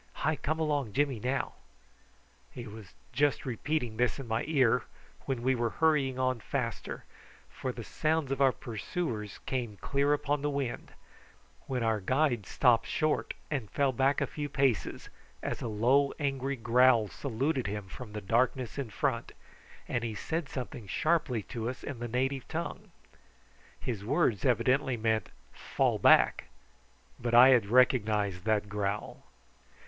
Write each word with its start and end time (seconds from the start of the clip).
Hi 0.25 0.35
come 0.35 0.59
along 0.59 0.93
Jimmy 0.93 1.19
now." 1.19 1.53
He 2.51 2.65
was 2.65 2.93
just 3.13 3.45
repeating 3.45 3.97
this 3.97 4.17
in 4.17 4.27
my 4.27 4.43
ear 4.47 4.81
when 5.27 5.43
we 5.43 5.53
were 5.53 5.69
hurrying 5.69 6.17
on 6.17 6.39
faster, 6.39 7.05
for 7.51 7.71
the 7.71 7.83
sounds 7.83 8.31
of 8.31 8.41
our 8.41 8.51
pursuers 8.51 9.37
came 9.45 9.77
clear 9.77 10.11
upon 10.11 10.41
the 10.41 10.49
wind, 10.49 10.93
when 11.67 11.83
our 11.83 11.99
guide 11.99 12.47
stopped 12.47 12.87
short 12.87 13.35
and 13.51 13.69
fell 13.69 13.91
back 13.91 14.19
a 14.21 14.25
few 14.25 14.49
paces 14.49 15.09
as 15.43 15.61
a 15.61 15.67
low 15.67 16.13
angry 16.17 16.55
growl 16.55 17.07
saluted 17.07 17.67
him 17.67 17.87
from 17.87 18.13
the 18.13 18.21
darkness 18.21 18.79
in 18.79 18.89
front 18.89 19.33
and 19.87 20.03
he 20.03 20.15
said 20.15 20.49
something 20.49 20.87
sharply 20.87 21.43
to 21.43 21.69
us 21.69 21.83
in 21.83 21.99
the 21.99 22.07
native 22.07 22.47
tongue. 22.47 22.91
His 23.79 24.03
words 24.03 24.45
evidently 24.45 24.97
meant 24.97 25.29
"Fall 25.53 25.99
back!" 25.99 26.45
but 27.19 27.35
I 27.35 27.49
had 27.49 27.67
recognised 27.67 28.45
that 28.45 28.67
growl. 28.67 29.21